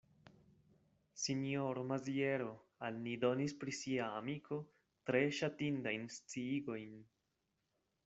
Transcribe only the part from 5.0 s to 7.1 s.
tre ŝatindajn sciigojn.